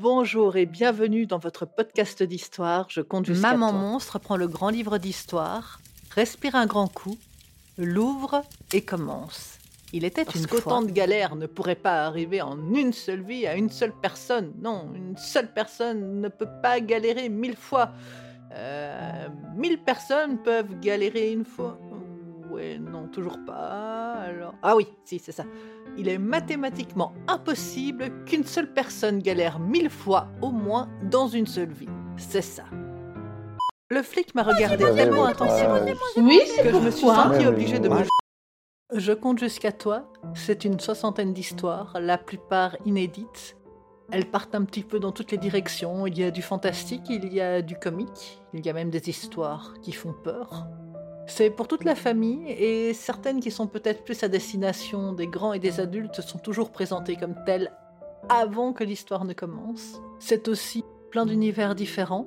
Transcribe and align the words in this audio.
Bonjour 0.00 0.54
et 0.54 0.64
bienvenue 0.64 1.26
dans 1.26 1.38
votre 1.38 1.66
podcast 1.66 2.22
d'histoire. 2.22 2.86
Je 2.88 3.00
compte 3.00 3.26
jusqu'à 3.26 3.50
Maman 3.50 3.70
toi. 3.70 3.80
monstre 3.80 4.20
prend 4.20 4.36
le 4.36 4.46
grand 4.46 4.70
livre 4.70 4.98
d'histoire, 4.98 5.80
respire 6.14 6.54
un 6.54 6.66
grand 6.66 6.86
coup, 6.86 7.18
l'ouvre 7.76 8.42
et 8.72 8.82
commence. 8.82 9.58
Il 9.92 10.04
était 10.04 10.24
Parce 10.24 10.38
une 10.38 10.46
qu'autant 10.46 10.82
de 10.82 10.92
galères 10.92 11.34
ne 11.34 11.46
pourraient 11.46 11.74
pas 11.74 12.06
arriver 12.06 12.40
en 12.40 12.56
une 12.72 12.92
seule 12.92 13.22
vie 13.22 13.44
à 13.48 13.56
une 13.56 13.70
seule 13.70 13.92
personne. 13.92 14.52
Non, 14.62 14.88
une 14.94 15.16
seule 15.16 15.52
personne 15.52 16.20
ne 16.20 16.28
peut 16.28 16.48
pas 16.62 16.78
galérer 16.78 17.28
mille 17.28 17.56
fois. 17.56 17.90
Euh, 18.52 19.26
mille 19.56 19.82
personnes 19.82 20.38
peuvent 20.44 20.78
galérer 20.78 21.32
une 21.32 21.44
fois. 21.44 21.76
Ouais, 22.52 22.78
non, 22.78 23.08
toujours 23.08 23.38
pas. 23.44 24.12
Alors... 24.12 24.54
Ah 24.62 24.76
oui, 24.76 24.86
si, 25.04 25.18
c'est 25.18 25.32
ça. 25.32 25.44
Il 25.98 26.08
est 26.08 26.18
mathématiquement 26.18 27.12
impossible 27.26 28.24
qu'une 28.24 28.44
seule 28.44 28.72
personne 28.72 29.18
galère 29.18 29.58
mille 29.58 29.90
fois 29.90 30.28
au 30.40 30.52
moins 30.52 30.88
dans 31.02 31.26
une 31.26 31.46
seule 31.46 31.72
vie. 31.72 31.88
C'est 32.16 32.40
ça. 32.40 32.62
Le 33.90 34.02
flic 34.02 34.32
m'a 34.36 34.44
regardé 34.44 34.84
tellement 34.94 35.24
ouais. 35.24 35.94
Oui, 36.18 36.40
que 36.62 36.70
je 36.70 36.76
me 36.76 36.90
suis 36.92 37.06
sentie 37.06 37.46
obligée 37.46 37.80
de 37.80 37.88
me... 37.88 38.04
Je 38.94 39.12
compte 39.12 39.40
jusqu'à 39.40 39.72
toi. 39.72 40.12
C'est 40.34 40.64
une 40.64 40.78
soixantaine 40.78 41.34
d'histoires, 41.34 41.98
la 42.00 42.16
plupart 42.16 42.76
inédites. 42.86 43.56
Elles 44.12 44.30
partent 44.30 44.54
un 44.54 44.64
petit 44.64 44.84
peu 44.84 45.00
dans 45.00 45.10
toutes 45.10 45.32
les 45.32 45.38
directions. 45.38 46.06
Il 46.06 46.16
y 46.16 46.22
a 46.22 46.30
du 46.30 46.42
fantastique, 46.42 47.10
il 47.10 47.32
y 47.32 47.40
a 47.40 47.60
du 47.60 47.76
comique, 47.76 48.40
il 48.54 48.64
y 48.64 48.70
a 48.70 48.72
même 48.72 48.90
des 48.90 49.10
histoires 49.10 49.74
qui 49.82 49.90
font 49.90 50.14
peur. 50.22 50.68
C'est 51.28 51.50
pour 51.50 51.68
toute 51.68 51.84
la 51.84 51.94
famille 51.94 52.50
et 52.50 52.94
certaines 52.94 53.40
qui 53.40 53.50
sont 53.50 53.66
peut-être 53.66 54.02
plus 54.02 54.22
à 54.22 54.28
destination 54.28 55.12
des 55.12 55.26
grands 55.26 55.52
et 55.52 55.58
des 55.58 55.78
adultes 55.78 56.22
sont 56.22 56.38
toujours 56.38 56.70
présentées 56.70 57.16
comme 57.16 57.34
telles 57.44 57.70
avant 58.30 58.72
que 58.72 58.82
l'histoire 58.82 59.26
ne 59.26 59.34
commence. 59.34 60.00
C'est 60.18 60.48
aussi 60.48 60.84
plein 61.10 61.26
d'univers 61.26 61.74
différents. 61.74 62.26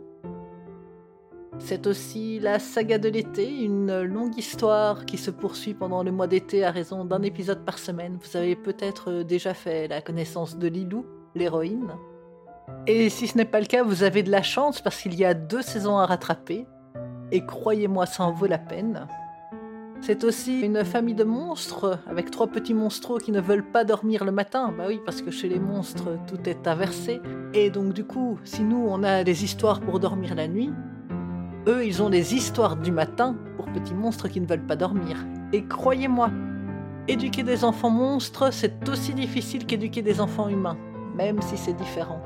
C'est 1.58 1.88
aussi 1.88 2.40
la 2.40 2.60
saga 2.60 3.00
de 3.00 3.10
l'été, 3.10 3.50
une 3.50 4.04
longue 4.04 4.38
histoire 4.38 5.06
qui 5.06 5.18
se 5.18 5.32
poursuit 5.32 5.74
pendant 5.74 6.04
le 6.04 6.12
mois 6.12 6.28
d'été 6.28 6.64
à 6.64 6.70
raison 6.70 7.04
d'un 7.04 7.24
épisode 7.24 7.66
par 7.66 7.80
semaine. 7.80 8.20
Vous 8.22 8.38
avez 8.38 8.56
peut-être 8.56 9.24
déjà 9.24 9.56
fait 9.56 9.88
la 9.88 10.02
connaissance 10.02 10.58
de 10.58 10.68
Lilou, 10.68 11.08
l'héroïne. 11.34 11.96
Et 12.86 13.10
si 13.10 13.28
ce 13.28 13.36
n'est 13.36 13.46
pas 13.46 13.60
le 13.60 13.66
cas, 13.66 13.84
vous 13.84 14.04
avez 14.04 14.22
de 14.22 14.32
la 14.32 14.44
chance 14.44 14.80
parce 14.80 15.02
qu'il 15.02 15.16
y 15.16 15.26
a 15.26 15.34
deux 15.34 15.64
saisons 15.64 15.98
à 15.98 16.06
rattraper. 16.06 16.68
Et 17.32 17.46
croyez-moi, 17.46 18.06
ça 18.06 18.24
en 18.24 18.32
vaut 18.32 18.48
la 18.48 18.58
peine. 18.58 19.08
C'est 20.02 20.24
aussi 20.24 20.62
une 20.62 20.84
famille 20.84 21.14
de 21.14 21.24
monstres 21.24 22.00
avec 22.08 22.32
trois 22.32 22.48
petits 22.48 22.74
monstros 22.74 23.20
qui 23.20 23.32
ne 23.32 23.40
veulent 23.40 23.72
pas 23.72 23.84
dormir 23.84 24.26
le 24.26 24.32
matin. 24.32 24.74
Bah 24.76 24.86
oui, 24.88 25.00
parce 25.06 25.22
que 25.22 25.30
chez 25.30 25.48
les 25.48 25.60
monstres, 25.60 26.18
tout 26.28 26.50
est 26.50 26.68
inversé. 26.68 27.22
Et 27.54 27.70
donc 27.70 27.94
du 27.94 28.04
coup, 28.04 28.40
si 28.44 28.64
nous, 28.64 28.84
on 28.90 29.04
a 29.04 29.24
des 29.24 29.44
histoires 29.44 29.80
pour 29.80 30.00
dormir 30.00 30.34
la 30.34 30.48
nuit, 30.48 30.72
eux, 31.68 31.86
ils 31.86 32.02
ont 32.02 32.10
des 32.10 32.34
histoires 32.34 32.78
du 32.78 32.92
matin 32.92 33.36
pour 33.56 33.68
petits 33.68 33.94
monstres 33.94 34.28
qui 34.28 34.42
ne 34.42 34.48
veulent 34.48 34.66
pas 34.66 34.76
dormir. 34.76 35.24
Et 35.54 35.66
croyez-moi, 35.66 36.32
éduquer 37.08 37.44
des 37.44 37.64
enfants 37.64 37.92
monstres, 37.92 38.52
c'est 38.52 38.90
aussi 38.90 39.14
difficile 39.14 39.68
qu'éduquer 39.68 40.02
des 40.02 40.20
enfants 40.20 40.50
humains, 40.50 40.78
même 41.16 41.42
si 41.44 41.58
c'est 41.58 41.74
différent. 41.74 42.24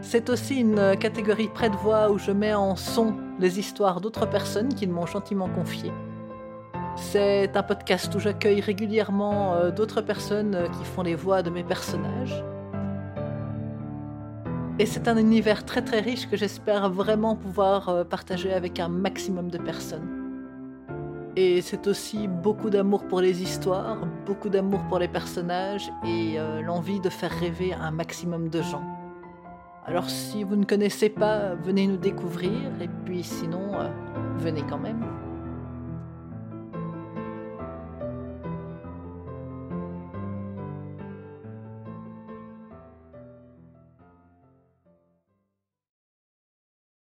C'est 0.00 0.30
aussi 0.30 0.60
une 0.60 0.96
catégorie 0.96 1.48
près 1.48 1.70
de 1.70 1.76
voix 1.76 2.10
où 2.10 2.18
je 2.18 2.30
mets 2.30 2.54
en 2.54 2.76
son 2.76 3.14
les 3.38 3.58
histoires 3.58 4.00
d'autres 4.00 4.26
personnes 4.26 4.74
qui 4.74 4.86
m'ont 4.86 5.06
gentiment 5.06 5.48
confiées. 5.48 5.92
C'est 6.96 7.56
un 7.56 7.62
podcast 7.62 8.14
où 8.14 8.18
j'accueille 8.18 8.60
régulièrement 8.60 9.54
euh, 9.54 9.70
d'autres 9.70 10.00
personnes 10.00 10.54
euh, 10.54 10.68
qui 10.68 10.84
font 10.84 11.02
les 11.02 11.14
voix 11.14 11.42
de 11.42 11.50
mes 11.50 11.62
personnages. 11.62 12.44
Et 14.78 14.86
c'est 14.86 15.08
un 15.08 15.16
univers 15.16 15.64
très 15.64 15.82
très 15.82 16.00
riche 16.00 16.28
que 16.28 16.36
j'espère 16.36 16.90
vraiment 16.90 17.36
pouvoir 17.36 17.88
euh, 17.88 18.04
partager 18.04 18.52
avec 18.52 18.80
un 18.80 18.88
maximum 18.88 19.48
de 19.48 19.58
personnes. 19.58 20.08
Et 21.36 21.62
c'est 21.62 21.86
aussi 21.86 22.26
beaucoup 22.26 22.68
d'amour 22.68 23.06
pour 23.06 23.20
les 23.20 23.42
histoires, 23.42 23.98
beaucoup 24.26 24.48
d'amour 24.48 24.80
pour 24.88 24.98
les 24.98 25.08
personnages 25.08 25.88
et 26.04 26.36
l'envie 26.64 26.98
de 26.98 27.08
faire 27.08 27.30
rêver 27.30 27.72
un 27.72 27.92
maximum 27.92 28.48
de 28.48 28.60
gens. 28.60 28.97
Alors 29.86 30.10
si 30.10 30.44
vous 30.44 30.56
ne 30.56 30.64
connaissez 30.64 31.08
pas, 31.08 31.54
venez 31.54 31.86
nous 31.86 31.96
découvrir 31.96 32.52
et 32.80 32.88
puis 33.04 33.22
sinon, 33.22 33.74
euh, 33.74 33.88
venez 34.38 34.62
quand 34.68 34.78
même. 34.78 35.02